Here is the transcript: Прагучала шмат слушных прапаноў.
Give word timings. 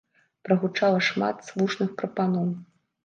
Прагучала 0.47 1.01
шмат 1.09 1.37
слушных 1.53 1.93
прапаноў. 2.01 2.51